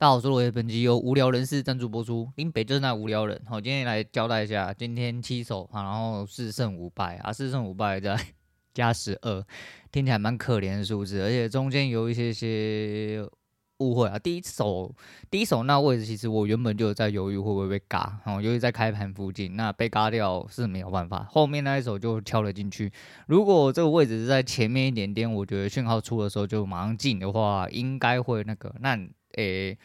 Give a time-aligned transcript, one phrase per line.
[0.00, 2.26] 大家好，我是罗杰，本集由无聊人士赞助播出。
[2.36, 3.38] 林北就是那无聊人。
[3.44, 8.18] 好，今天来交代一下，今天七手啊，然后四胜五败啊，四胜五败再
[8.72, 9.44] 加十二，
[9.92, 13.22] 听起来蛮可怜的数字，而且中间有一些些
[13.80, 14.18] 误会啊。
[14.18, 14.90] 第一手，
[15.30, 21.26] 第一手那位置，其实我原本就在犹豫会不会被嘎，哦，尤其在开盘附近，那被嘎掉是没有办法。
[21.28, 22.90] 后面那一手就跳了进去。
[23.26, 28.98] 如果这个位置是在前面一点点，我觉得讯号出的时候就马上进的话，应该会那个那。
[29.34, 29.78] 诶、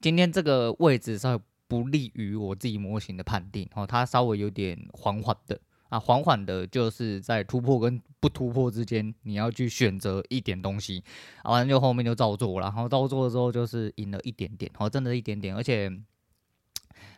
[0.00, 11.02] 今天这个位置稍微不利于我自己模型的判定哦，它稍微有点缓缓的啊，缓缓的，就是在突破跟不突破之间，你要去选择一点东西，
[11.42, 15.90] 啊，完就后面就照做了，然后照做的时候就是赢了一点点，哦，真的一点点，而且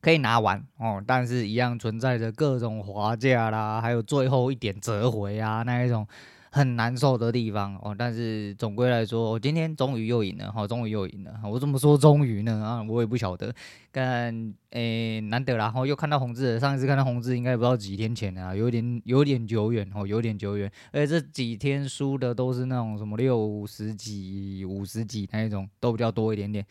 [0.00, 6.06] 可以拿完哦，但是一样存在着各种滑价啦，还有最后一点折回啊那一种。
[6.50, 11.40] 很难受的地方哦，但是总归来说，我今天终于又赢了哈，终于又赢了。
[11.44, 12.64] 我怎么说终于呢？
[12.64, 13.54] 啊，我也不晓得，
[13.92, 20.70] 但诶、难得，然后又看到红字，上一次看到红字应该不知道几天前了，有点有点久远哦，有点久远。
[20.92, 26.64] 而且这几天输的都是那种什么六十几、五十几那一种，都比较多一点点。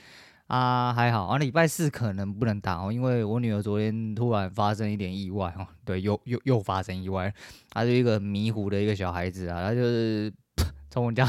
[0.48, 7.34] 啊，还好啊，礼拜四可能不能打哦，因为我女儿昨天突然发生一点意外哦， 对，又又又发生意外，
[7.70, 10.34] 她是一个迷糊的一个小孩子啊，她就是
[10.90, 11.28] 从我家，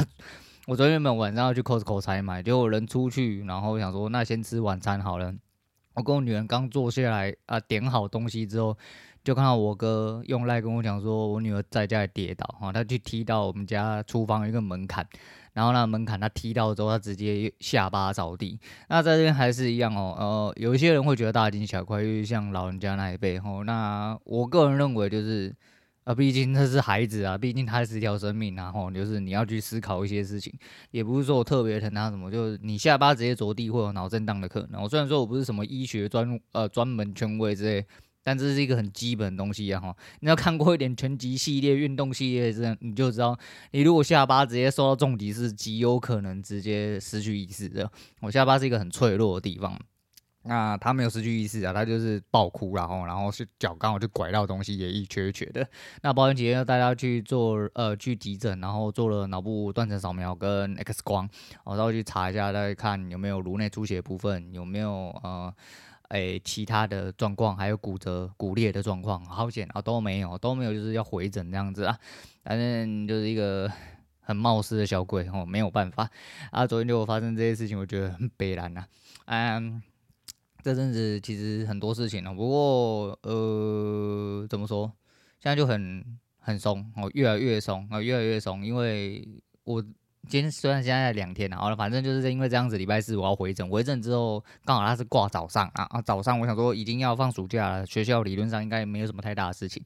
[0.68, 5.34] 我昨天原本晚上要去 Costco 采买，结果人出去，然后想说那先吃晚餐好了，
[5.94, 8.78] 我跟我女儿刚坐下来啊，点好东西之后，
[9.24, 15.04] 就看到我哥用赖跟我讲说，我女儿在家里跌倒哈，她去踢到我们家厨房一个门槛。
[15.58, 18.56] 然后那门槛他踢到之后，他直接下巴着地。
[18.88, 23.64] 那在这边还是一样哦，呃，有一些人会觉得大惊小怪，就是像老人家那一辈吼。
[23.64, 25.52] 那我个人认为就是，
[26.04, 30.54] 啊，毕竟他是孩子啊，毕竟他是一条生命啊，吼，就是你要去思考一些事情，
[30.92, 34.80] 也不是说我特别疼他什么，就是你下巴直接着地会有脑震荡的可能。
[34.80, 37.84] 我虽然说我不是什么医学专呃专门权威之类。
[38.28, 39.80] 但这是一个很基本的东西啊！
[39.80, 43.34] 哈，你要看过一点拳击系列、运动系列这样，你就知道，
[43.70, 47.90] 你如果下巴直接受到重击，是极有可能直接失去意识的。
[48.20, 49.80] 我下巴是一个很脆弱的地方，
[50.42, 55.66] 那他没有失去意识啊，他就是爆哭，然后，然后是脚刚好就拐到东西，也一瘸一瘸的。
[56.02, 61.26] 那保险期间要带他去做呃去急诊，然后做了脑部断层扫描跟 X 光，
[61.64, 65.50] 然后去查一下，再看有没有颅内出血部分，有没有呃。
[66.08, 71.98] 哎、其他的状况还有骨折、骨裂的状况，好险啊，都没有，都没有，就是要回诊这样子啊。
[72.42, 73.70] 反正就是一个
[74.20, 76.10] 很冒失的小鬼哦，没有办法
[76.50, 76.66] 啊。
[76.66, 78.86] 昨天就发生这些事情，我觉得很悲然呐。
[79.26, 79.82] 嗯，
[80.62, 84.90] 这阵子其实很多事情了，不过呃，怎么说，
[85.40, 89.28] 现在就很很松哦，越来越松啊，越来越松，因为
[89.64, 89.84] 我。
[90.28, 99.82] 今天虽然现在两天了，好了，反正就是因为这样子，礼拜四我要回诊，回诊之后刚好他是挂早上啊啊，早上我想说已经要放暑假了，学校理论上应该没有什么太大的事情，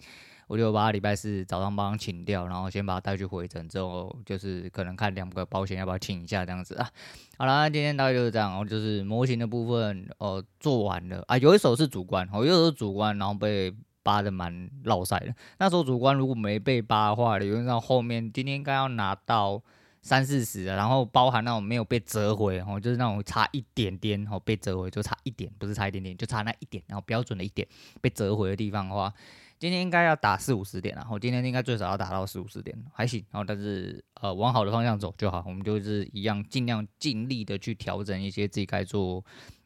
[0.48, 6.90] 我就把礼拜四早上帮他请掉，然后先把他带去回诊，之后就是可能看两个保险要不要请一下这样子啊。
[7.38, 15.32] 好了，今天大概就是这样，就是模型的部分呃做完了啊，有一手是主观，哦有一手是主观，然后被扒的蛮落赛的。
[15.58, 19.62] 那时候主观如果没被扒的话，理论上后面今天应该要拿到。
[20.02, 27.66] 三四十的，然后包含那种没有被折回，哦，就是那种差一点点，哦，被折回就差一点，不是差一点点，就差那一点，然后标准的一点
[28.00, 29.14] 被折回的地方的话，
[29.60, 39.24] 今天应该要打四五十点，然后今天应该最少要打到四五十点，还行，然后但是呃往好的方向走就好，我们就是一样尽量尽力的去调整一些自己该做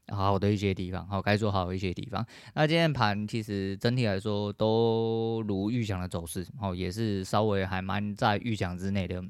[0.09, 2.23] 好的一些地方，好该做好的一些地方。
[2.55, 9.25] 那今天盘其实整体来说都如预想的走势，哦，也是稍微还蛮在预想之内的。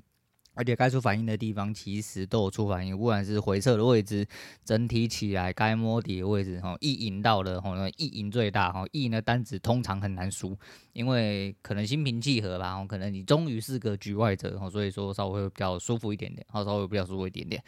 [0.56, 4.26] 而且该出反应的地方其实都有出反应，不管是回撤的位置，
[4.64, 10.56] 整体起来该摸底的位置，哈，一赢到了，哈，一赢最大，哈，一赢的单子通常很难输，
[10.92, 17.62] 因为可能心平气和吧，可能你终于是个局外者，哈，所以说稍微会比较舒服一点点，好，稍微比较舒服一点点。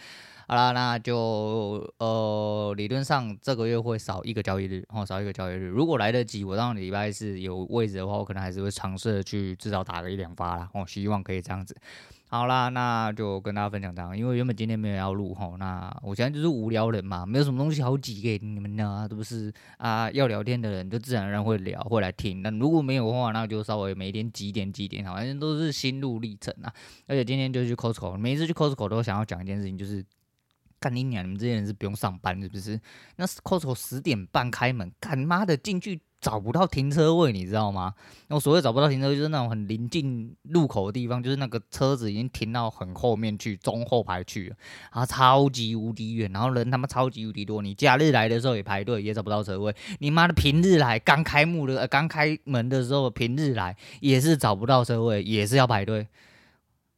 [0.50, 5.66] 好啦，那就呃，理论上这个月会少一个交易日，哦，少一个交易日。
[5.66, 11.76] 如果来得及，我当礼拜四有位置的话，我可能还是会尝试去至少打个一两发啦，哦，希望可以这样子。
[12.30, 20.10] 好啦，那就跟大家分享这样，因为原本今天没有要录吼，那我现在就是无聊人嘛，没有什么东西好挤给你们呢，是不是啊？
[20.10, 22.42] 要聊天的人就自然而然会聊，会来听。
[22.42, 26.70] 那如果没有的话，那就稍微每天挤点挤点，反正都是心路历程啊。
[27.06, 30.04] 而且今天就去 Costco，每一次去 Costco 都想要讲一件事情，就是
[30.78, 32.78] 干你娘，你们这些人是不用上班是不是？
[33.16, 37.94] 那 Costco 十点半开门，干妈的进去找不到停车位，你知道吗？
[38.28, 44.56] 我所谓找不到停车位，就是那种很临近路口的地方，就是那个车子已经停到很后面去，中后排去了，
[44.92, 47.62] 然后超级无敌远，然后人他妈超级无敌多。
[47.62, 49.74] 你假日来的时候也排队，也找不到车位。
[50.00, 56.06] 你妈的平日来，刚开幕的，呃，刚开门的时候，平日来也是找不到车位，也是要排队。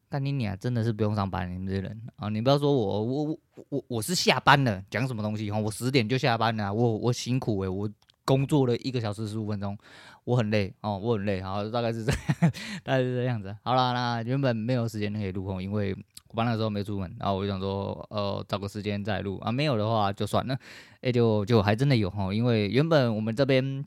[0.09, 2.29] 但你俩真的是不用上班，你们这些人啊！
[2.31, 3.39] 你不要说我，我我
[3.69, 5.49] 我我是下班了，讲什么东西？
[5.53, 7.89] 我十点就下班了，我我辛苦诶、我
[8.31, 9.77] 工作了一个小时十五分钟，
[10.23, 11.39] 我很累哦，我很累。
[11.41, 12.53] 然后，大概是这样，
[12.85, 13.57] 大概是这样子。
[13.65, 15.93] 好了，那原本没有时间可以录空，因为
[16.29, 19.51] 我班那时候没出门，然后我就想说，呃，找个时间再录啊。
[19.51, 20.57] 没有的话就算了，
[21.01, 23.85] 哎，就就还真的有哈，因为原本我们这边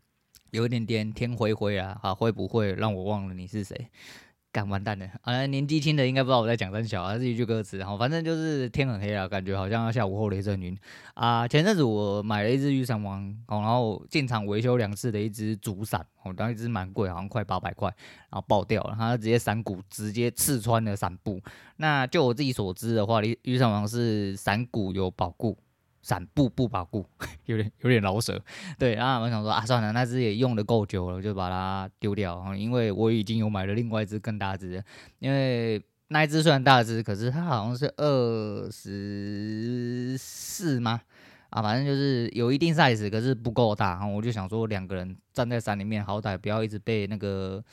[0.51, 3.87] 有一点点天灰灰啊，啊，会不会让我忘了你是谁？
[4.53, 5.47] 干完蛋了啊！
[5.47, 7.79] 年纪轻的应该不知道我在讲三小啊，是一句歌词。
[7.79, 10.77] 然后反正就是天很黑啊，感觉好像要下午后雷阵雨
[11.15, 11.47] 啊。
[11.47, 17.89] 前阵子我买了一只雨伞王，然后进厂维修两次的一支主伞，哦，当一支蛮贵，好像快八百块，
[18.29, 21.41] 然后爆掉了，它直接伞骨直接刺穿了伞布。
[21.77, 25.57] 那就我自己所知的话，雨伞王是伞骨有保固。
[26.03, 27.03] 伞布不保固，
[27.45, 28.39] 有点有点老舍。
[28.77, 32.55] 对，然后我想说啊，算了，那只也用的够久了，就把它丢掉啊。
[32.55, 34.83] 因为我已经有买了另外一只更大只的，
[35.17, 41.01] 因为那一只虽然大只，可是它好像是二十四吗？
[41.49, 43.91] 啊，反正就是有一定 size，可是不够大。
[43.91, 47.63] 然后我就想说，两个人站在伞里面，好歹不要一直被那个。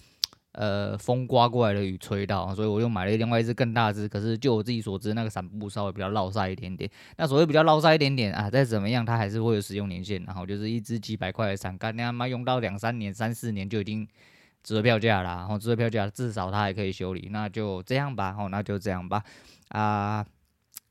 [0.52, 4.08] 呃，风刮过来的雨吹到，所以我又买了另外一只更大只。
[4.08, 6.91] 可是就我自己所知，那个伞布稍微比较落晒一点点。
[7.17, 10.23] 那所谓比较落晒一点点啊，再怎么样它还是会有使用年限。
[10.25, 14.06] 然后就是一只几百块的伞，干你他妈用到两三年、三四年就已经
[14.62, 15.37] 值得票价了。
[15.37, 17.29] 然后值得票价，至少它还可以修理。
[17.31, 19.23] 那就这样吧，哦，那就这样吧，
[19.69, 20.26] 啊。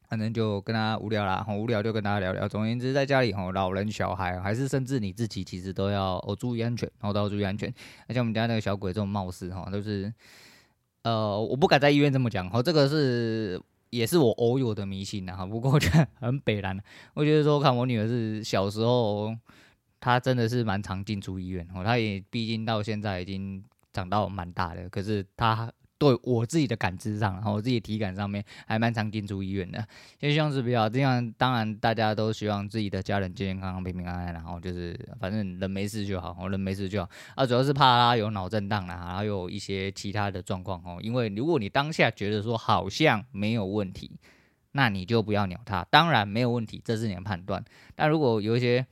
[0.09, 2.47] 反正就跟他无聊啦，很无聊就跟大家聊聊。
[2.47, 7.71] 总而言之，在家里吼，老人、小孩，还是甚至你自己，其实都要哦注意安全，然后都要注意安全。
[8.07, 10.11] 而且我们家那个小鬼这种貌似哈，都是
[11.03, 13.61] 呃，我不敢在医院这么讲哈，这个是
[13.91, 15.45] 也是我偶有的迷信呐哈。
[15.45, 16.75] 不过我觉得很北烂，
[17.13, 19.31] 我觉得说看我女儿是小时候，
[20.00, 23.63] 她真的是蛮常进出医院哦，她也毕竟到现在已经
[23.94, 25.71] 长到蛮大的，可是她。
[26.00, 29.86] 对我自己的感知上，然后我自己体感上面还蛮常进出医院的，
[30.18, 31.31] 就希望是比较这样。
[31.34, 37.10] 当然，大家都希望自己的家人健健康康、平平安安，然后就是反正人没事就好，我人没事就好。
[37.36, 41.00] 啊，主要是怕他有脑震荡啊，还有一些其他的状况哦。
[41.01, 44.10] 因为如果你当下觉得说好像没有问题，
[44.72, 45.86] 那你就不要鸟他。
[45.92, 47.62] 当然没有问题，这是你的判断。
[47.94, 48.86] 但如果有一些，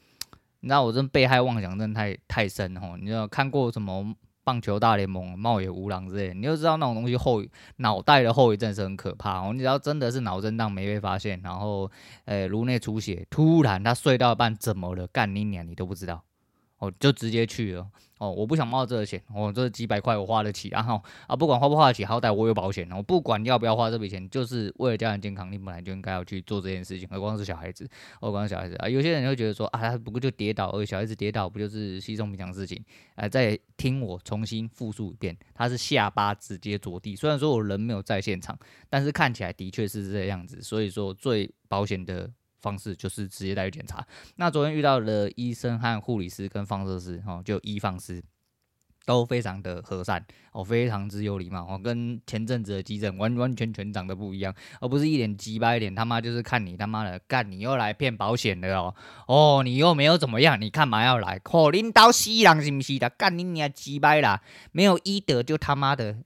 [0.59, 4.13] 你知道我这被害妄想症太太深哦，你知道看过什么？
[4.47, 7.43] 棒球大联盟、茂野无郎之类，你就知道那种东西后
[7.75, 9.51] 脑袋的后遗症是很可怕哦。
[9.51, 11.91] 你只要真的是脑震荡没被发现，然后
[12.23, 15.05] 呃颅内出血，突然他睡到一半怎么了？
[15.07, 16.23] 干你娘，你都不知道。
[16.79, 17.87] 哦，就直接去了
[18.19, 18.29] 哦！
[18.31, 27.89] 我不想冒这个险，哦，这几百块我花得起，然后啊，不管花不花得起，好歹我有保险，我不管要不要花这笔钱，就是为了家人健康，你本来就应该要去做这件事情，何况是小孩子，
[28.21, 28.87] 何况是小孩子啊！
[28.87, 32.83] 有些人会觉得说啊，他不过就跌倒，而小孩子跌倒不就是稀松平常事情？
[33.15, 38.55] 哎，再听我重新复述一遍，他是下巴直接着地，虽然说我人没有在现场，
[38.87, 42.29] 但是看起来的确是这样子，所以说最保险的。
[42.59, 44.05] 方式就是直接带去检查。
[44.35, 48.23] 那昨天遇到了医生和护理师跟放射师，哦，就医放师
[49.05, 58.93] 都非常的和善，哦，非常之有礼貌，哦，跟前阵子的急诊完完全全长得不一样，而不是一脸鸡掰脸，他妈就是看你他妈的干，你又来骗保险的哦，
[59.27, 61.39] 哦，你又没有怎么样，你干嘛要来？
[61.39, 63.09] 可领导西人是不是的？
[63.11, 64.41] 干你娘鸡掰啦，
[64.73, 66.17] 没有医德就他妈的。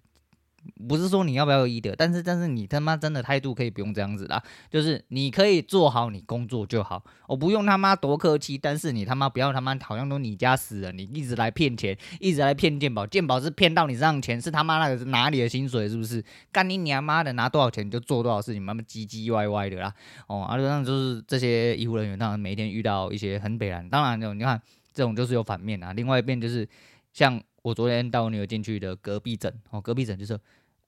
[0.88, 16.24] 不是说你要不要医德，但是但是你他妈真的态度可以不用这样子啦，就是你可以做好你工作就好，我不用他妈多客气，但是你他妈不要他妈好像都你家死人，你一直来骗钱，一直来骗健保，健保是骗到你身上钱，是他妈那个是哪里的薪水是不是？
[16.52, 19.94] 干你娘妈的拿多少钱就做多少事情，妈妈唧唧歪歪的啦，
[20.28, 24.62] 哦，而且上就是这些医护人员，当然每天遇到一些很北然，当然就你看
[24.94, 26.68] 这种就是有反面啊，另外一边就是
[27.14, 27.42] 像。
[27.64, 30.36] 我昨天带我女儿进去的隔壁诊，哦，隔壁诊就是，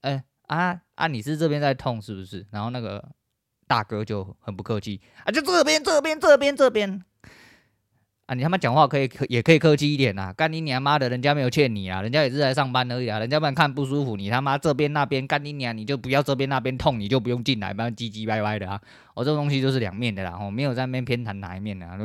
[0.04, 2.46] 哎、啊啊，你是这边在痛是不是？
[2.52, 3.04] 然后那个
[3.68, 7.02] 大哥就很不客气，啊，就这边这边这边这边，
[8.26, 18.80] 啊，你他妈讲话可以可也可以客气一点呐，干你娘妈的，人家没有欠你啊，人家也是来上班而已啊，人家不然看不舒服，你他妈这边那边干你娘，你就不要这边那边痛，你就不用进来，不然唧唧歪歪的啊，
[19.16, 21.98] 我、这种东西就是两面的啦，我、没有在那边偏袒哪一面的啊，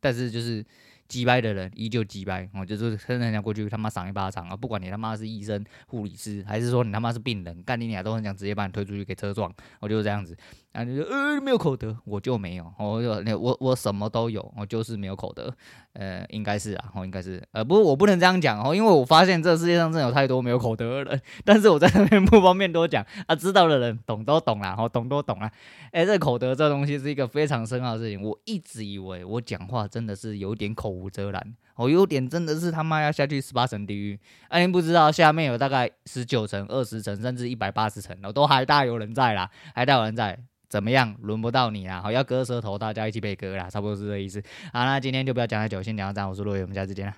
[0.00, 0.64] 但是就是。
[1.08, 4.56] 击败的人依旧击败，我就是跟人家过去他妈赏一巴掌啊！
[4.56, 10.36] 不管你他妈是医生、护理师，还是说你他妈是病人，干你俩都很想直接把你推出去给车撞， 我就是这样子。
[10.72, 15.54] 然后你说呃没有口德，我就没有，我就我我什么都有，我就是没有口德。
[15.92, 25.48] 呃，应该是啊，我应该是呃，不过我不能这样讲哦，因为我发现这世界上真的有太多没有口德的人，但是我在那边不方便多讲啊，知道的人懂都懂啦，哦，懂都懂啦。
[25.92, 40.38] 哎，这口德这东西是一个非常深奥的事情，我一直以为我讲话真的是有点口无遮拦，我优点真的是他妈要下去十八层地狱，哎，不知道下面有大概十九层、二十层，甚至一百八十层，都还大有人在啦，还大有人在。
[40.66, 41.14] 怎么样？
[41.20, 42.00] 轮不到你啦！
[42.00, 44.42] 好，要割舌头，大家一起被割啦，差不多是这意思。
[44.72, 47.14] 好，那今天就不要讲太久，先讲到这，我是洛伟，我们下次见啦。